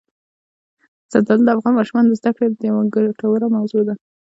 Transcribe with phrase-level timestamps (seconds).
[1.11, 3.93] زردالو د افغان ماشومانو د زده کړې یوه ګټوره موضوع ده.